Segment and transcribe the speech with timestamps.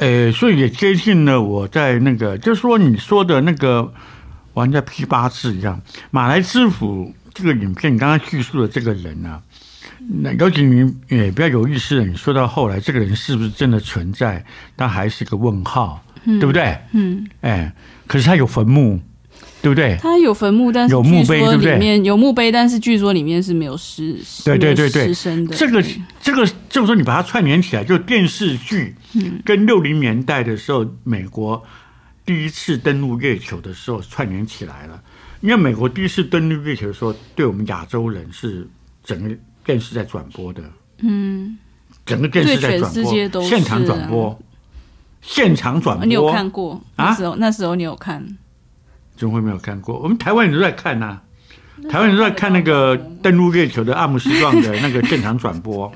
[0.00, 3.92] 呃，所以也接近了我在那个，就是说你说的那个，
[4.54, 5.78] 玩家批八字一样，
[6.10, 9.42] 马来知府这个影片，你刚刚叙述的这个人呢、啊，
[10.22, 14.42] 那尤其你也比较有意思的，你说到后来这个人是不是真的存在，
[14.74, 16.78] 他还是个问号，嗯、对不对？
[16.92, 17.70] 嗯，哎，
[18.06, 18.98] 可是他有坟墓。
[19.62, 19.98] 对不对？
[20.00, 22.00] 它有坟墓，但是有墓碑，对不对？
[22.02, 25.54] 有墓碑，但是据说里面是没有尸，对对对对，尸身的。
[25.54, 25.84] 这个
[26.20, 28.94] 这个就是说，你把它串联起来，就电视剧
[29.44, 31.62] 跟六零年代的时候，美国
[32.24, 35.02] 第一次登陆月球的时候串联起来了。
[35.40, 38.68] 因为美国第一次登陆月球的时候，对我们亚洲人是
[39.02, 39.34] 整个
[39.64, 40.62] 电视在转播的，
[40.98, 41.56] 嗯，
[42.04, 44.38] 整个电视在转播，现场转播，
[45.22, 46.80] 现场转播，你有看过？
[46.96, 48.26] 那时候那时候你有看？
[49.20, 49.98] 怎么会没有看过？
[49.98, 51.22] 我们台湾人都在看呐、啊，
[51.90, 55.92] 台湾人都在看那个登陆月球的阿姆斯壮的那个现场转播，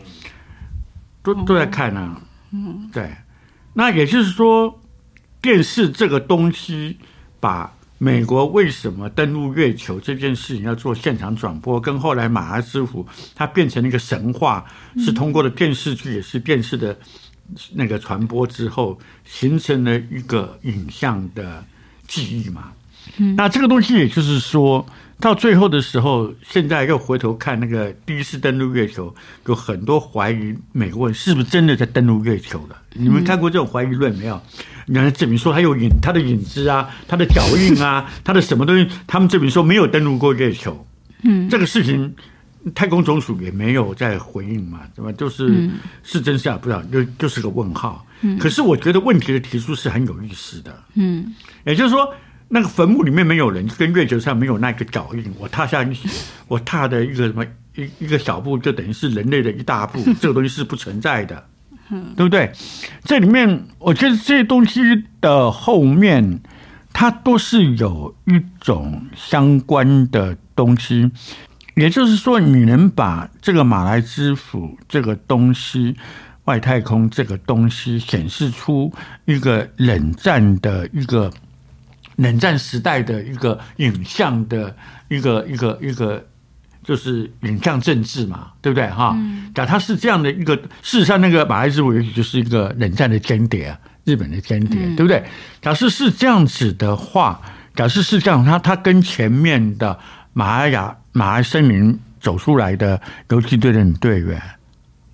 [1.22, 2.20] 都都在看啊。
[2.52, 3.10] 嗯，对。
[3.72, 4.78] 那也就是说，
[5.40, 6.98] 电视这个东西，
[7.40, 14.66] 把美国为什么登陆月球这件事情要做现场转播，跟后来马哈之父它变成了一个神话，
[14.98, 16.94] 是通过了电视剧也是电视的
[17.72, 21.64] 那个传播之后，形成了一个影像的
[22.06, 22.70] 记忆嘛。
[23.36, 24.84] 那这个东西，也就是说，
[25.20, 29.14] 到最后的时候，现在又回头看那个第一次登陆月球，
[29.46, 32.76] 有很多怀疑美国人是不是真的在登陆月球的。
[32.94, 34.40] 你们看过这种怀疑论没有？
[34.86, 40.86] 你看证明说他有影，他的影子啊，他的脚印啊， 他的什么东西，他们证明说没有登陆过月球。
[41.22, 42.14] 嗯，这个事情，
[42.74, 45.10] 太空总署也没有在回应嘛，对吧？
[45.12, 45.70] 就是
[46.02, 48.04] 是真是假不知道，就就是个问号。
[48.20, 50.82] 嗯，可是我觉得问题的提出是很有意思的。
[50.94, 51.32] 嗯，
[51.64, 52.12] 也就是说。
[52.48, 55.24] 那个坟墓里面没有人，跟月球上没有那个脚印。
[55.38, 55.84] 我踏下，
[56.46, 60.00] 我踏的一个什么一一个小步，就等于是人类的一大步。
[60.20, 61.44] 这个东西是不存在的，
[62.14, 62.52] 对不对？
[63.02, 64.80] 这里面，我觉得这些东西
[65.20, 66.40] 的后面，
[66.92, 71.10] 它都是有一种相关的东西。
[71.74, 75.96] 也就是说，你能把这个马来之府这个东西、
[76.44, 78.92] 外太空这个东西，显示出
[79.24, 81.32] 一个冷战的一个。
[82.16, 84.74] 冷战时代的一个影像的
[85.08, 86.24] 一个一个一个，
[86.82, 89.16] 就是影像政治嘛，对不对哈？
[89.54, 95.24] 假他是这样的一个，事实上那个马来之父也许就是一个冷战的间谍啊，日本的间谍，对不对？
[95.62, 97.40] 假设是这样子的话，
[97.74, 99.98] 假设是这样，他他跟前面的
[100.32, 103.00] 马来亚马来森林走出来的
[103.30, 104.40] 游击队的女队员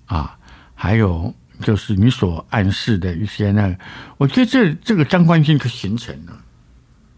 [0.05, 0.35] 啊，
[0.75, 3.75] 还有就是你所暗示的一些那个，
[4.17, 6.33] 我觉得这这个相关性就形成了。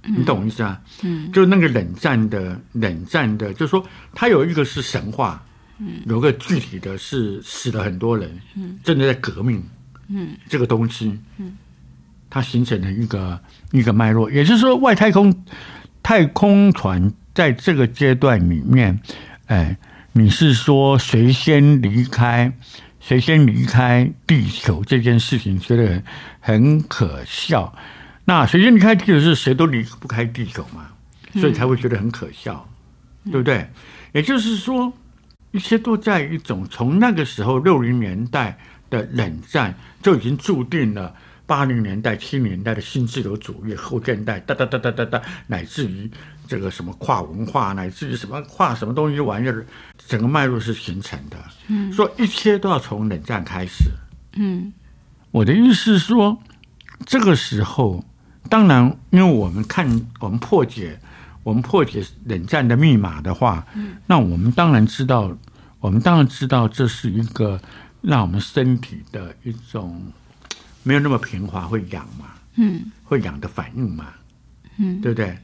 [0.06, 0.82] 你懂我意思啊？
[1.02, 5.42] 嗯，就那个冷战的冷战的，就是说，它有一个是神话，
[5.80, 9.64] 嗯，有个具体的是死了很多人，嗯，真的在革命，
[10.10, 11.56] 嗯，这个东西，嗯，
[12.30, 13.40] 它形成了一个
[13.72, 15.34] 一个脉络，也就是说，外太空
[16.02, 19.00] 太空船在这个阶段里面，
[19.46, 19.78] 哎，
[20.12, 22.52] 你是说谁先离开，
[23.00, 26.04] 谁先离开地球这件事情，觉得
[26.42, 27.74] 很可笑。
[28.26, 30.88] 那谁先离开地球是谁都离不开地球嘛，
[31.34, 32.66] 所以才会觉得很可笑，
[33.26, 33.70] 嗯、对不对？
[34.14, 34.94] 也就是说，
[35.52, 38.58] 一切都在一种从那个时候六零年代
[38.90, 41.14] 的冷战就已经注定了
[41.46, 46.10] 八零年代、七零年代的新自由主义、后现代哒哒哒哒哒哒，乃至于
[46.48, 49.66] 这个什么跨文化，乃至于什么跨什么东西玩意儿，
[50.08, 51.38] 整个脉络是形成的。
[51.68, 53.90] 嗯，说一切都要从冷战开始。
[54.38, 54.72] 嗯，
[55.32, 56.42] 我的意思是说，
[57.06, 58.06] 这个时候。
[58.50, 59.88] 当然，因为我们看
[60.20, 61.00] 我们破解
[61.44, 65.36] 我们破解冷战的密码的话，嗯，那我们当然知道，
[65.80, 67.60] 我们当然知道这是一个
[68.02, 70.02] 让我们身体的一种
[70.84, 74.08] 没有那么平滑会痒嘛，嗯，会痒的反应嘛，
[74.78, 75.38] 嗯，对不对？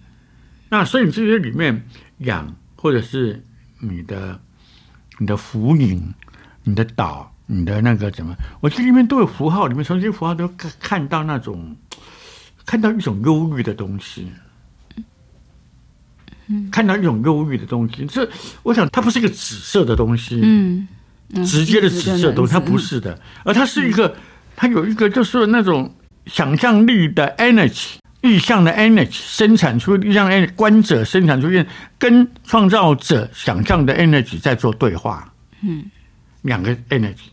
[0.70, 1.84] 那所以这些里面
[2.20, 3.44] 痒，或者是
[3.80, 4.40] 你的
[5.18, 6.14] 你的符影、
[6.64, 11.76] 你的岛、你的那个怎么，我这里面都有符号，里面从这些符号都看看到那种。
[12.70, 14.32] 看到一种忧郁的东西，
[16.46, 18.30] 嗯，看到一种忧郁的东西，这
[18.62, 20.88] 我想它不是一个紫色的东西，嗯，
[21.44, 24.16] 直接的紫色的东西，它不是的，而它是一个，
[24.56, 25.92] 它有一个就是那种
[26.28, 31.66] 想象力的 energy，意象的 energy，生产出意象 energy，观者生产出现
[31.98, 35.34] 跟创造者想象的 energy 在做对话，
[35.64, 35.90] 嗯，
[36.44, 37.30] 两个 energy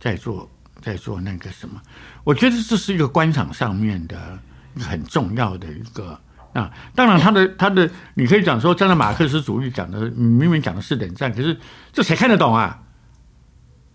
[0.00, 0.50] 在做
[0.80, 1.80] 在做那个什么，
[2.24, 4.36] 我觉得这是一个观赏上面的。
[4.78, 6.18] 很重要的一个
[6.52, 11.58] 啊，当然他的他的，你可以讲说，站在马克思主义讲的，明明讲的是冷战，可是
[11.92, 12.80] 这谁看得懂啊？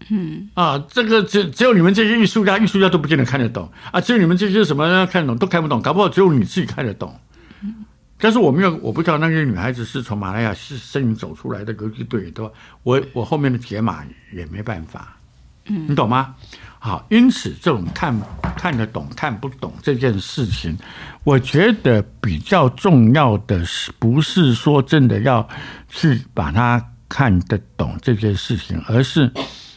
[0.10, 7.18] 嗯啊，这个只只有你们这些艺术家，艺术家都不见得看得懂啊，只有你们这些什么看得懂都看不懂，搞不好只有你自己看得懂。
[8.18, 12.51] 但是我没有，我不知道那些女孩子是从马来亚是森林走出来的游击队，对吧？
[12.83, 15.18] 我我后面的解码也没办法，
[15.66, 16.33] 嗯，你懂吗？
[16.80, 18.16] 好，因此这种看
[18.56, 20.77] 看得懂看不懂这件事情，
[21.24, 25.48] 我觉得比较重要的是，不是说真的要
[25.89, 29.31] 去把它看得懂这件事情，而是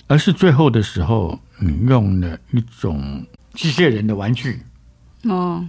[0.07, 3.25] 而是最后的时候，你用了一种
[3.55, 4.61] 机械人的玩具，
[5.25, 5.67] 哦，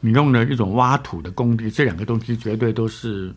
[0.00, 3.34] 你用了一种挖土的工具，这两个东西绝对都是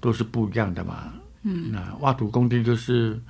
[0.00, 1.12] 都是不一样的嘛。
[1.42, 3.20] 嗯，那挖土工地就是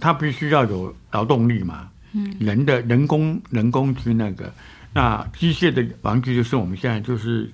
[0.00, 1.90] 它必须要有劳动力嘛。
[2.38, 4.52] 人的人工人工去那个，
[4.92, 7.50] 那机械的玩具就是我们现在就是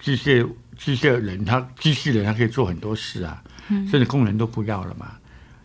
[0.00, 0.48] 机械
[0.78, 5.12] 机械人，他机器人他可以做很多事啊，甚至工人都不要了嘛，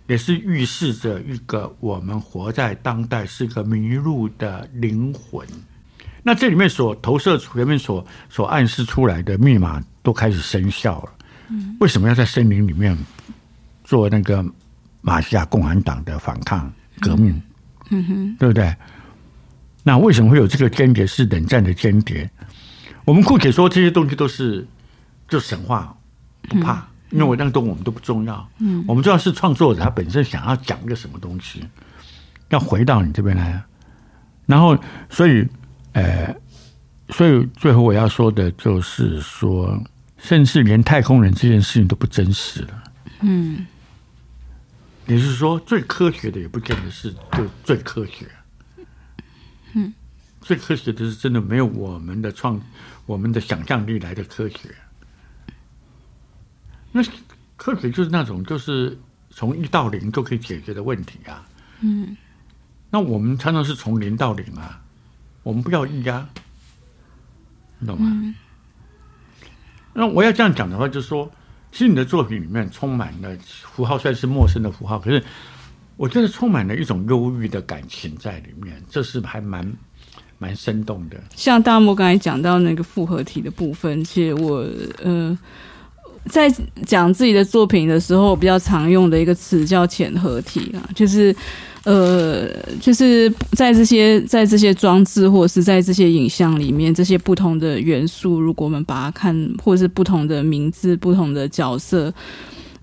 [0.07, 5.45] 也是预示着一个我们活在当代是个迷路的灵魂。
[6.23, 11.11] 那这里面所投射出、里面所所暗示出来的密码都开始生效了。
[11.79, 12.97] 为什么要在森林里面
[13.83, 14.44] 做那个
[14.99, 17.31] 马来西亚共产党的反抗革命？
[17.31, 17.41] 嗯
[17.89, 18.75] 哼，对不对？
[19.83, 22.29] 那为什么会有这个间谍是冷战的间谍？
[23.05, 24.67] 我们姑且说这些东西都是
[25.29, 25.95] 就神话，
[26.49, 28.49] 不怕，嗯、因为我那个东西我们都不重要。
[28.59, 31.63] 嗯，我们重要是创作者他本身想要讲一个什么东西，
[32.49, 33.63] 要回到你这边来。
[34.45, 34.77] 然后，
[35.09, 35.47] 所以，
[35.93, 36.35] 呃，
[37.11, 39.81] 所以最后我要说的就是说，
[40.17, 42.83] 甚至连太空人这件事情都不真实了。
[43.21, 43.65] 嗯。
[45.07, 48.30] 也就是说，最科学的也不见得是就最科学。
[49.74, 49.94] 嗯，
[50.42, 52.62] 最科学的是真的没有我们的创、
[53.06, 54.75] 我们的想象力来的科学。
[56.92, 57.01] 那
[57.56, 58.98] 科学就是那种，就是
[59.30, 61.48] 从一到零都可以解决的问题啊。
[61.80, 62.18] 嗯，
[62.89, 64.81] 那我们常常是从零到零啊，
[65.44, 66.27] 我们不要一啊，
[67.80, 68.09] 你懂吗？
[68.12, 68.36] 嗯，
[69.94, 71.31] 那我要这样讲的话，就是说。
[71.77, 75.24] 其实你的作品里面充满了符号，虽然是陌生的符号，可是
[75.95, 79.71] 我觉得充满了一种忧郁的感情在里面，这是还蛮
[80.39, 81.21] 蛮生动的。
[81.35, 84.68] 像大漠刚才讲到那个复合体的部分，其实我
[85.03, 85.38] 呃
[86.29, 86.53] 在
[86.85, 91.35] 讲自己的作品的时候，比较常用的一个词叫嵌合体啊，就是。
[91.83, 92.50] 呃，
[92.81, 102.13] 就是在这些在这些装置或者是在这些影像里面，这些不同的元素，如果我们把它看，或者是不同的名字、不同的角色，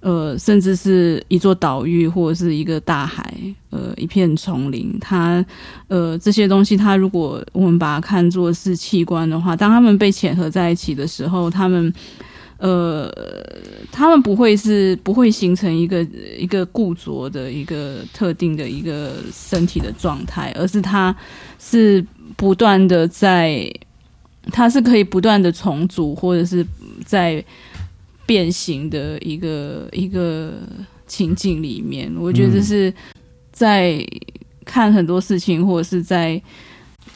[0.00, 3.30] 呃，甚至是一座岛屿或者是一个大海，
[3.68, 5.44] 呃，一片丛林，它
[5.88, 11.92] 呃这些东西，它如果我们把它看作是器官的话，当它们被潜合在一起的时候，它们。
[12.58, 13.10] 呃，
[13.90, 16.02] 他们不会是不会形成一个
[16.38, 21.14] 一个固着的一个特定的一个身体的状态，而是它
[21.58, 22.04] 是
[22.36, 23.70] 不断的在，
[24.52, 26.64] 它是可以不断的重组或者是
[27.04, 27.44] 在
[28.24, 30.54] 变形的一个一个
[31.06, 32.10] 情境里面。
[32.18, 32.92] 我觉得这是
[33.52, 34.02] 在
[34.64, 36.40] 看很多事情，或者是在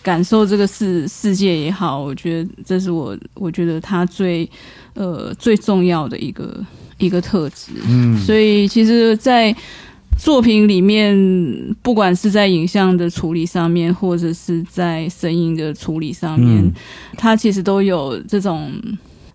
[0.09, 4.49] 感受这个世世界也好，我觉得这是我我觉得他最。
[4.95, 6.53] 呃，最重要的一个
[6.97, 9.55] 一个特质，嗯，所以其实，在
[10.19, 11.15] 作品里面，
[11.83, 16.73] 不管是在影像的处理上面，或者是在声音的处理上面，嗯，
[17.17, 18.73] 它其实都有这种，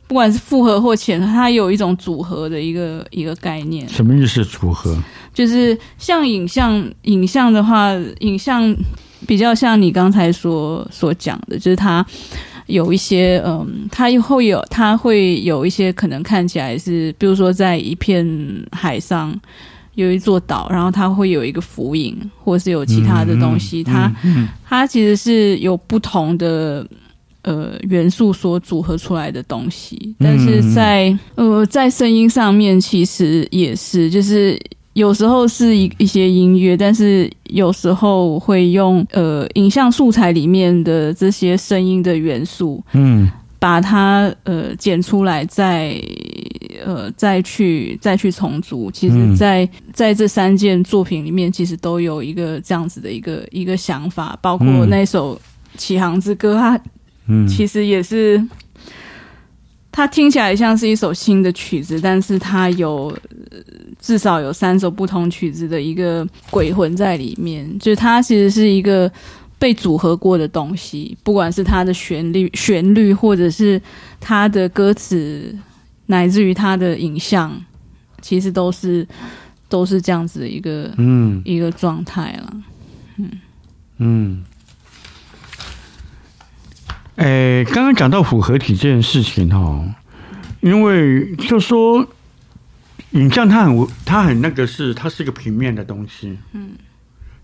[0.05, 3.87] 不管是复合或嵌合，它有一种组合的一个一个概念。
[3.87, 4.43] 什么意思？
[4.43, 5.01] 组合？
[5.33, 8.75] 就是像影像，影像的话，影像
[9.27, 12.05] 比较像你刚才所所讲的，就是它。
[12.67, 18.25] 有一些嗯，它会有，它会有一些可能看起来是，比如说在一片
[18.71, 19.37] 海上
[19.95, 24.09] 有一座岛，然后它会有一个浮影，或是有其他的东西，它
[24.65, 26.87] 它其实是有不同的
[27.41, 34.57] 呃元素所组合出来的东西，但是在呃在声音上面其实也是，就是。
[34.93, 45.99] 有时候是一一些音乐，但是有时候会用呃影像素材里面的这些声音的元素，嗯，把它呃剪出来再，
[46.79, 48.91] 再呃再去再去重组。
[48.91, 55.35] 其实在，在在这三件作品里面，其实都有一个这样子的一个一个想法，包括那首
[55.75, 56.79] 《启航之歌》，它
[57.27, 58.43] 嗯，其实也是。
[59.95, 63.15] 它听起来像是一首新的曲子，但是它有
[64.03, 69.09] 至少有三首不同曲子的一个鬼魂在里面，就是它其实是一个
[69.57, 73.81] 被组合过的东西，不管是它的旋律、旋律，或者是
[74.19, 75.57] 它的歌词，
[76.07, 77.49] 乃至于它的影像，
[78.21, 79.07] 其实都是
[79.69, 82.53] 都是这样子的一个嗯一个状态了。
[83.15, 83.31] 嗯
[83.99, 84.43] 嗯。
[87.15, 89.85] 哎，刚刚讲到复合体这件事情哈，
[90.59, 92.05] 因为就说
[93.13, 96.71] 影像它很它很那个是它是个平面的东西，嗯，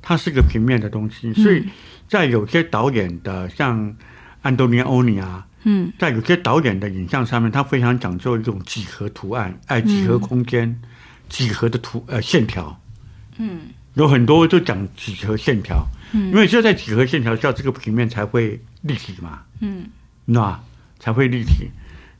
[0.02, 1.64] 它是个平面的东西，所以
[2.08, 3.96] 在有些导演的像
[4.42, 10.80] 安东尼欧尼啊，嗯，在有些导演的影像上面，他非常讲究一种几何图案，哎，几何空间，
[11.28, 12.80] 几何的图呃线条，
[13.38, 13.62] 嗯，
[13.94, 19.42] 有很多就讲几何线条，嗯，因为就在几何线条下，这个平面才会立体嘛。
[19.60, 19.86] 嗯，
[20.26, 20.60] 那
[21.00, 21.70] 才会立体。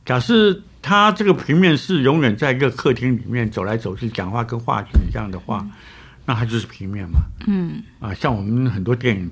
[0.04, 5.70] 假设他这个平面是永远在一个客厅里面走来走去，讲话跟话剧一样的话，嗯、
[6.26, 7.20] 那它就是平面嘛。
[7.46, 9.30] 嗯，啊，像我们很多电影，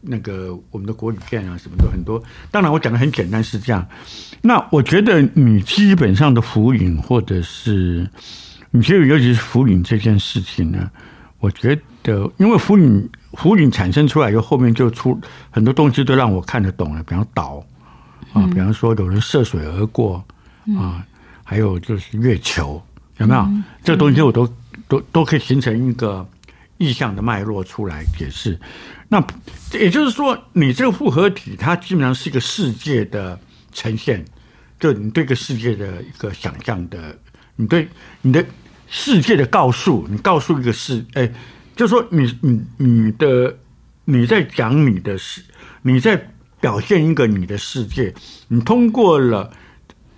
[0.00, 2.22] 那个我们的国语片啊，什么都很多。
[2.50, 3.86] 当然，我讲的很简单是这样。
[4.42, 8.08] 那我觉得你基本上的浮影，或者是
[8.70, 10.90] 你觉得尤其是浮影这件事情呢，
[11.40, 13.08] 我觉得因为浮影。
[13.32, 17.62] 浮影产生出来以后，后面就出很多东西都让我看得懂了，比方岛
[18.32, 20.24] 啊，比方说有人涉水而过
[20.74, 21.06] 啊，
[21.44, 22.82] 还有就是月球，
[23.18, 23.48] 有没有？
[23.84, 24.48] 这个东西我都
[24.88, 26.28] 都都可以形成一个
[26.78, 28.58] 意象的脉络出来解释。
[29.08, 29.24] 那
[29.72, 33.38] 也就是说，你这个复合体，它基本上是一个世界的
[33.72, 34.24] 呈现，
[34.80, 37.16] 就你对一个世界的一个想象的，
[37.56, 37.88] 你对
[38.22, 38.44] 你的
[38.88, 41.30] 世界的告诉，你告诉一个世，哎。
[41.76, 43.54] 就是说你，你你你的
[44.06, 45.42] 你在讲你的世，
[45.82, 48.14] 你在表现一个你的世界，
[48.48, 49.52] 你通过了，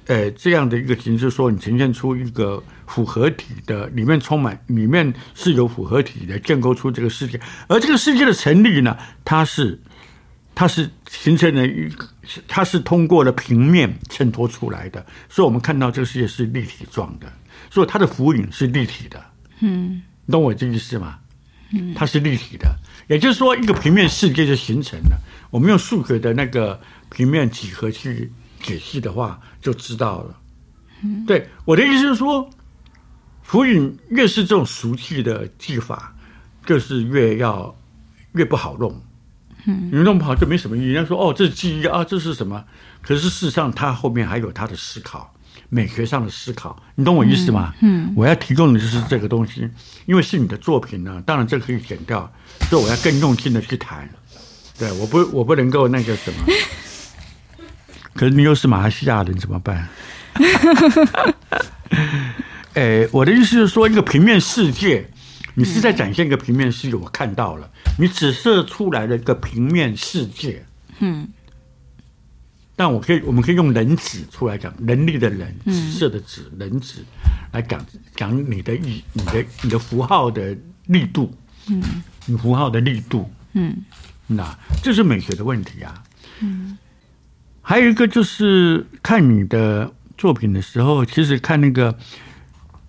[0.09, 7.39] 呃，这样的一个形式，说你呈现出一个复合体的，里面充满，里面是有复合体的，建构出这个世界。
[7.69, 9.79] 而这个世界的成立呢，它是
[10.55, 12.09] 它是形成了一个，
[12.49, 17.31] 它是通过了平面衬托出来的，所以我们看到这个世界是立体状的，
[17.71, 19.23] 所以它的浮影是立体的。
[19.61, 21.19] 嗯，你懂我这意思吗？
[21.71, 22.75] 嗯它是立体的，
[23.09, 25.21] 也就是说，一个平面世界就形成了。
[25.51, 30.37] 我们用数学的那个平面几何去解析的话，就知道了。
[31.27, 32.49] 对，我的意思是说，
[33.43, 36.15] 浮影越是这种俗气的技法，
[36.67, 37.75] 就是越要
[38.33, 39.01] 越不好弄。
[39.67, 40.93] 嗯，你弄不好就没什么意义。
[40.93, 42.65] 人家说哦，这是记忆啊，这是什么？
[43.03, 45.35] 可是事实上，它后面还有它的思考。
[45.71, 47.75] 美学上的思考，你懂我意思吗？
[47.83, 49.69] 嗯，嗯，我要提供的就是这个东西，
[50.07, 52.33] 因为是你的作品呢，当然这个可以剪掉，
[52.71, 54.09] 所以我要更用心的去谈。
[54.79, 56.39] 对，我不，我不能够那个什么。
[58.19, 59.87] 可是你又是马来西亚人，怎么办？
[62.75, 65.09] 哎，我的意思是说，一个平面世界，
[65.55, 70.67] 你是在展现一个平面世界，我看到了，你只射出来的一个平面世界，
[70.99, 71.29] 嗯。
[72.75, 77.05] 但我可以，我们可以用人子出来讲，能力的人，紫色的紫，人子
[77.53, 80.57] 来讲讲你的意，你的你的符号的
[80.87, 81.33] 力度，
[81.69, 81.81] 嗯，
[82.27, 83.77] 你符号的力度，嗯，
[84.27, 86.03] 那这是美学的问题啊，
[86.41, 86.77] 嗯，
[87.69, 91.95] 还有一个就是看你的作品的时候，其实看那个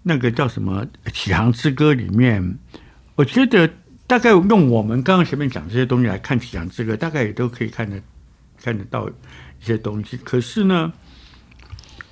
[0.04, 2.58] 那个叫什么《启航之歌》里面，
[3.16, 3.70] 我觉得
[4.08, 8.02] 大概用我们刚刚前面讲这些东西来看《启航之歌》，大概也都可以看得
[8.64, 9.10] 看得到。
[9.62, 10.94] 一些东西，可是呢，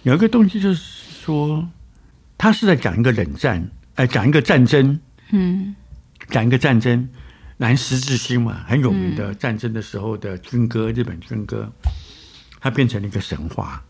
[0.04, 0.76] 有一个东西就是
[1.24, 1.66] 说，
[2.38, 3.62] 他是在讲一个冷战，
[3.96, 5.00] 哎、呃，讲一个战争，
[5.32, 5.74] 嗯，
[6.30, 7.08] 讲一个战争，
[7.56, 11.72] 南十字星嘛，很有名的战争的时候的军歌，嗯、日本军歌，
[12.70, 13.82] 它变成了一个神话，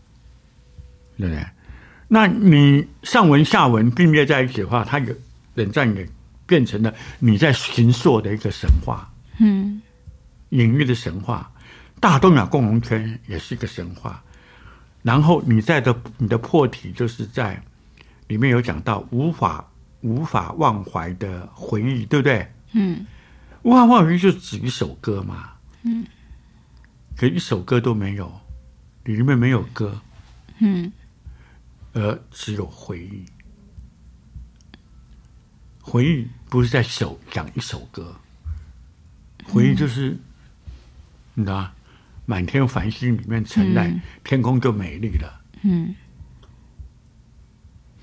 [1.16, 1.44] 对不对？
[2.06, 5.14] 那你上文下文并列在一起的话，它有
[5.54, 6.08] 冷战也
[6.46, 9.82] 变成了你在行塑的一个神话，嗯，
[10.50, 11.50] 隐喻的神话。
[12.00, 14.22] 大东亚共荣圈也是一个神话，
[15.02, 17.60] 然后你在的你的破题就是在
[18.28, 19.68] 里面有讲到无法
[20.02, 22.48] 无法忘怀的回忆，对不对？
[22.72, 23.04] 嗯，
[23.62, 25.50] 无法忘怀就指一首歌嘛。
[25.82, 26.06] 嗯，
[27.16, 28.32] 可一首歌都没有，
[29.16, 30.00] 里面没有歌。
[30.58, 30.92] 嗯，
[31.92, 33.24] 而只有回忆。
[35.80, 38.14] 回忆不是在首讲一首歌，
[39.44, 40.16] 回忆就是，
[41.34, 41.70] 你知道。
[42.26, 45.40] 满天繁星里面承载，嗯、天空就美丽了。
[45.62, 45.94] 嗯，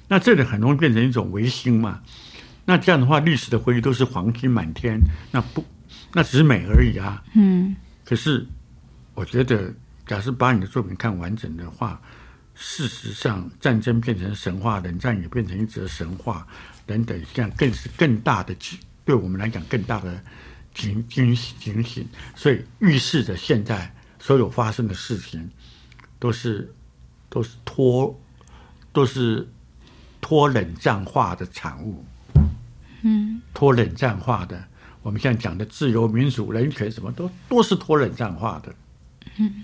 [0.08, 2.02] 那这里很容易变成一种唯心嘛。
[2.66, 5.00] 那这样的话，历史的回忆都是黄金满天，
[5.32, 5.64] 那不，
[6.12, 7.24] 那只是美而已啊。
[7.36, 7.76] 嗯。
[8.04, 8.48] 可是，
[9.14, 9.72] 我觉得，
[10.06, 12.02] 假设把你的作品看完整的话，
[12.54, 16.48] 事实上，战争变成神话，冷战也变成一则神话，
[16.86, 18.56] 等等，这样更是更大的，
[19.04, 20.24] 对我们来讲更大的
[20.74, 23.92] 警警警醒，所以预示着现在。
[24.18, 25.48] 所有发生的事情，
[26.18, 26.74] 都是
[27.30, 28.20] 都是脱
[28.92, 29.48] 都是
[30.20, 32.04] 脱冷战化的产物。
[33.04, 34.66] 嗯，脱冷战化的。
[35.04, 38.76] 我们现在讲的自由、民主、人权，什么都都是脱冷战化的。
[39.38, 39.64] 嗯，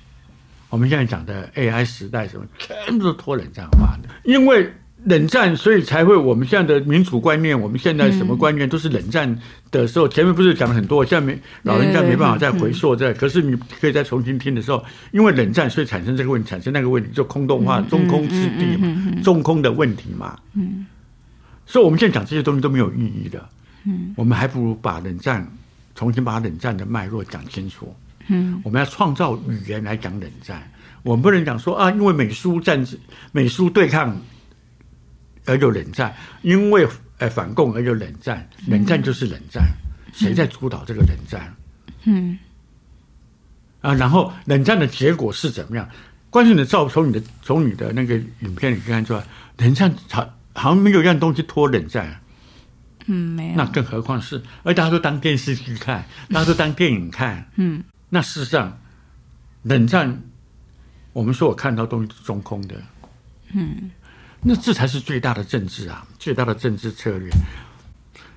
[0.72, 4.10] 我们现在讲的 AI 时代，什么 全部都是脱冷战化的。
[4.24, 4.68] 因为
[5.04, 9.38] 冷战，所以才会我们现在的民主观念，我们现在什么观念都是冷战
[9.70, 10.08] 的时候。
[10.08, 13.14] 前面不是讲了很多，现在没老人家没办法再回溯这。
[13.16, 20.40] 可是你可以再重新听的时候，因为冷战，所以产生这个问题，产生那个问题，就空洞化、中空之地嘛，中空的问题嘛。
[20.54, 20.86] 嗯，
[21.66, 23.44] 所以我们现在讲这些东西都没有意义的。
[23.86, 25.46] 嗯，我们还不如把冷战
[25.96, 27.94] 重新把冷战的脉络讲清楚。
[28.28, 30.72] 嗯，我们要创造语言来讲冷战。
[31.04, 32.98] 我们不能讲说啊，因为美苏战争、
[33.32, 34.16] 美苏对抗
[35.46, 36.88] 而有冷战，因为
[37.18, 38.48] 呃反共而有冷战。
[38.68, 39.64] 冷战就是冷战，
[40.14, 41.54] 谁在主导这个冷战？
[42.04, 42.38] 嗯，
[43.82, 45.90] 啊，然后冷战的结果是怎么样？
[46.30, 49.24] 关键的照从你的从你的那个影片里看出来，
[49.58, 50.22] 冷战好
[50.54, 52.22] 好像没有一样东西拖冷战。
[53.08, 53.56] 嗯，没有。
[53.56, 57.50] 那更何况是，而大家都当电视剧看，大家都当电影看。
[57.56, 58.78] 嗯，那事实上，
[59.64, 60.22] 冷战，
[61.14, 62.76] 我们说我看到东西是中空的。
[63.54, 63.90] 嗯，
[64.42, 67.30] 那这才是最大的政治啊，最大的政治策略。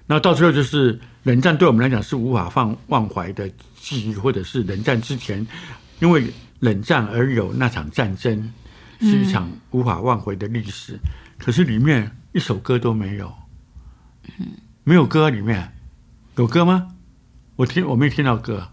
[0.06, 5.44] 那到最后就是冷战，对我们来讲是无法放忘怀的记忆，或者是冷战之前，
[5.98, 8.52] 因为冷战而有那场战争，
[9.00, 10.92] 是一场无法忘怀的历史。
[10.92, 13.34] 嗯，可是里面一首歌都没有。
[14.38, 14.52] 嗯，
[14.84, 15.72] 没有歌里面，
[16.36, 16.94] 有歌吗？
[17.56, 18.68] 我听我没听到歌，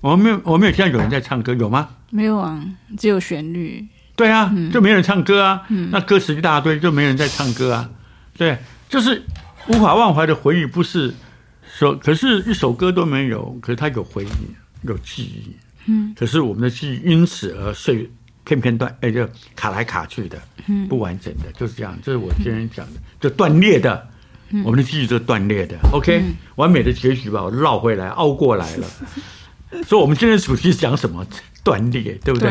[0.00, 1.88] 我没有我没有听到有人在唱歌，有吗？
[2.10, 2.62] 没有啊，
[2.98, 3.84] 只有旋律。
[4.14, 5.62] 对啊，嗯、就没人唱歌啊。
[5.68, 7.90] 嗯、那歌词一大堆，就没人在唱歌啊。
[8.36, 8.56] 对，
[8.88, 9.22] 就是
[9.68, 11.12] 无法忘怀的回忆，不是
[11.66, 15.56] 说，可是一首歌都没有，可是它有回忆，有记忆。
[15.86, 18.08] 嗯，可是我们的记忆因此而碎
[18.44, 21.96] 片片段，哎，就卡来卡去的，嗯，不完整的，就是这样。
[22.02, 24.08] 这是我今天讲的，就断裂的。
[24.64, 28.86] 我们的记忆就断裂的，OK，嗯、完美的结局吧，我绕回来，熬过来了。
[29.86, 31.26] 所以，我们今天主题讲什么？
[31.64, 32.40] 断裂，对不？
[32.40, 32.50] 对